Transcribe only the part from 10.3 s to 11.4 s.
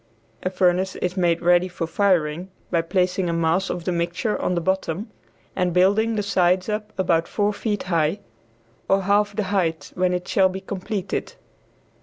be completed).